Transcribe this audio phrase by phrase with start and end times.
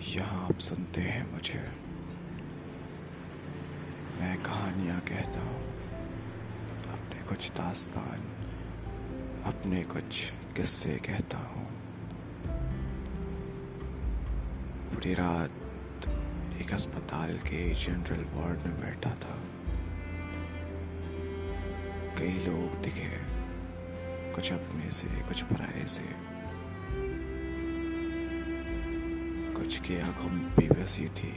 [0.00, 1.72] आप सुनते हैं मुझे।
[4.20, 5.66] मैं कहानियाँ कहता हूँ।
[6.92, 8.20] अपने कुछ दास्तान,
[9.44, 11.66] अपने कुछ किस्से कहता हूँ।
[14.90, 15.50] पूरी रात
[16.60, 19.38] एक अस्पताल के जनरल वार्ड में बैठा था।
[22.18, 23.10] कई लोग दिखे,
[24.32, 26.29] कुछ अपने से, कुछ पराए से।
[29.70, 31.32] कुछ की आँखों में बेबसी थी।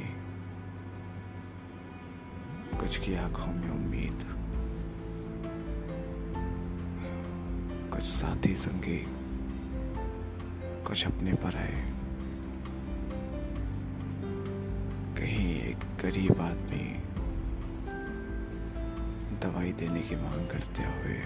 [2.78, 4.24] कुछ की आँखों में उम्मीद।
[7.92, 9.06] कुछ साथी संगी।
[10.84, 11.94] कुछ अपने पर आए
[15.18, 16.88] कहीं एक गरीब आदमी
[19.38, 21.20] दवाई देने की मांग करते हुए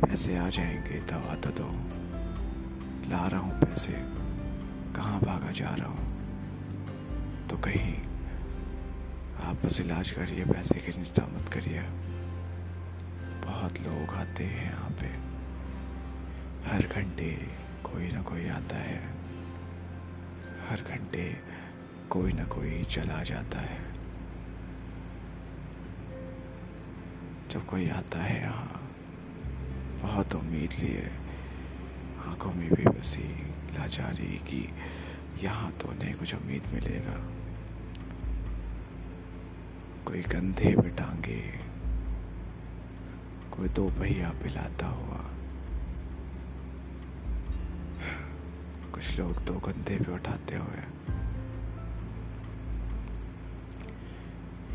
[0.00, 1.72] पैसे आ जाएँगे, दवा तो दो।
[3.10, 4.29] ला रहा हूँ पैसे।
[4.96, 6.10] कहाँ भागा जा रहा हूँ?
[7.48, 8.02] तो कहीं
[9.46, 11.82] आप बस इलाज करिए, पैसे की चिंता मत करिए।
[13.44, 15.30] बहुत लोग आते हैं यहाँ पे।
[16.70, 17.30] हर घंटे
[17.84, 18.98] कोई ना कोई आता है।
[20.68, 21.36] हर घंटे
[22.10, 23.90] कोई ना कोई चला जाता है।
[27.50, 28.90] जब कोई आता है यहाँ,
[30.02, 31.19] बहुत उम्मीद लिए।
[32.26, 33.28] आँखों में भी बसी
[33.78, 34.74] लाचारी की
[35.42, 37.16] यहाँ तो उन्हें कुछ उम्मीद मिलेगा।
[40.04, 41.40] कोई कंधे पे टांगे,
[43.50, 45.20] कोई दो पहिया पिलाता हुआ।
[48.94, 50.82] कुछ लोग दो कंधे पे उठाते हुए।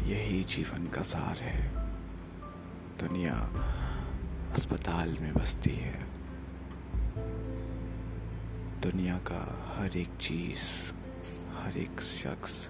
[0.05, 1.69] यही जीवन का सार है।
[2.99, 3.35] दुनिया
[4.53, 6.14] अस्पताल में बसती है।
[8.85, 10.93] दुनिया का हर एक चीज़,
[11.55, 12.69] हर एक शख्स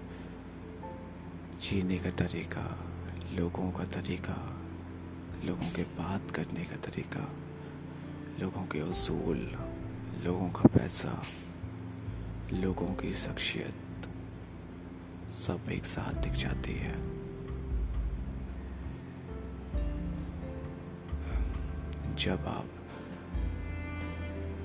[1.60, 2.78] जीने का तरीका,
[3.34, 4.36] लोगों का तरीका,
[5.44, 7.28] लोगों के बात करने का तरीका,
[8.40, 9.58] लोगों के असूल
[10.24, 11.22] लोगों का पैसा,
[12.52, 14.08] लोगों की शख्सियत
[15.30, 16.94] सब एक साथ दिख जाती है।
[22.14, 22.68] जब आप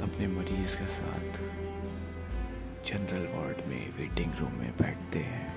[0.01, 1.39] अपने मरीज़ के साथ
[2.85, 5.50] जनरल वार्ड में वेटिंग रूम में बैठते हैं।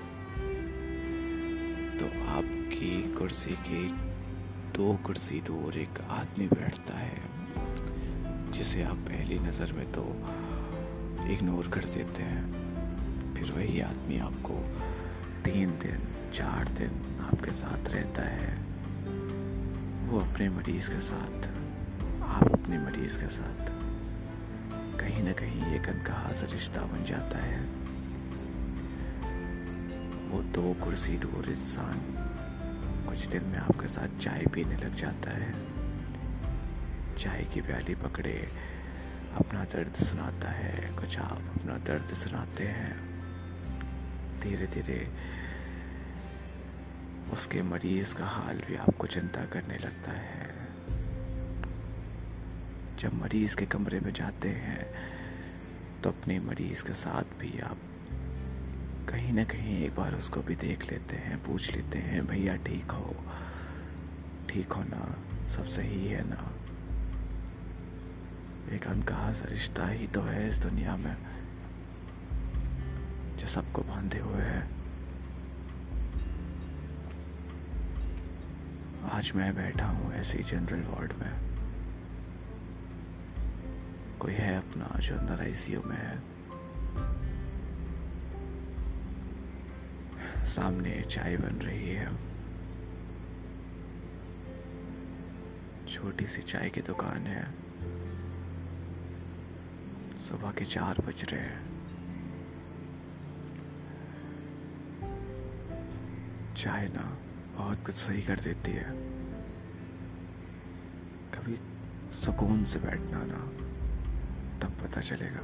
[1.97, 3.87] तो आपकी कुर्सी की
[4.73, 10.03] दो कुर्सी दूर एक आदमी बैठता है, जिसे आप पहली नज़र में तो
[11.33, 14.59] इग्नोर कर देते हैं। फिर वही आदमी आपको
[15.43, 18.53] तीन दिन, चार दिन आपके साथ रहता है।
[20.07, 21.47] वो अपने मरीज़ के साथ,
[22.21, 23.84] आप अपने मरीज़ के साथ
[24.99, 27.59] कहीं ना कहीं एक अनकहा सा रिश्ता बन जाता है।
[30.29, 32.01] वो दो कुर्सी दूर इंसान
[33.09, 35.51] कुछ दिन में आपके साथ चाय पीने लग जाता है।
[37.15, 38.51] चाय की प्याली पकड़े
[39.35, 42.93] अपना दर्द सुनाता है, कुछ आप अपना दर्द सुनाते हैं।
[44.39, 45.11] धीरे धीरे
[47.33, 50.54] उसके मरीज़ का हाल भी आपको चिंता करने लगता है।
[52.99, 54.85] जब मरीज़ के कमरे में जाते हैं
[56.01, 57.77] तो अपने मरीज़ के साथ भी आप
[59.09, 62.91] कहीं ना कहीं एक बार उसको भी देख लेते हैं, पूछ लेते हैं, भैया, ठीक
[62.91, 63.15] हो?
[64.49, 65.15] ठीक हो ना
[65.47, 66.51] सब सही है ना?
[68.75, 71.15] एक अनकहा सा रिश्ता ही तो है इस दुनिया में,
[73.37, 74.61] जो सबको बांधे हुए है।
[79.11, 81.54] आज मैं बैठा हूँ ऐसे जनरल वार्ड में।
[84.25, 86.19] कोई है अपना जो अंदर आईसीयू में है?
[90.45, 92.09] सामने चाय बन रही है।
[95.87, 97.51] छोटी सी चाय की दुकान है।
[100.19, 101.61] सुबह के चार बज रहे हैं।
[106.53, 107.17] चाय ना
[107.55, 108.89] बहुत कुछ सही कर देती है।
[111.31, 111.57] कभी
[112.11, 113.64] सुकून से बैठना ना।
[114.61, 115.43] तब पता चलेगा।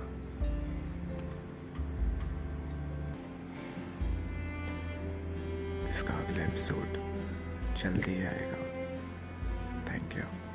[5.90, 6.98] इसका अगला एपिसोड
[7.78, 8.60] जल्दी ही आएगा।
[9.90, 10.50] Thank you